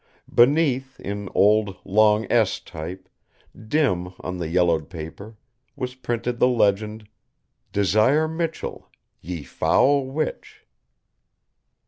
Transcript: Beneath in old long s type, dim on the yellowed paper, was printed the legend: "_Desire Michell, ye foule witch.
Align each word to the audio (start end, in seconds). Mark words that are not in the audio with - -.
Beneath 0.33 0.99
in 0.99 1.29
old 1.35 1.75
long 1.85 2.25
s 2.31 2.59
type, 2.59 3.07
dim 3.67 4.15
on 4.21 4.37
the 4.39 4.47
yellowed 4.49 4.89
paper, 4.89 5.37
was 5.75 5.93
printed 5.93 6.39
the 6.39 6.47
legend: 6.47 7.07
"_Desire 7.71 8.27
Michell, 8.27 8.89
ye 9.19 9.43
foule 9.43 10.07
witch. 10.07 10.65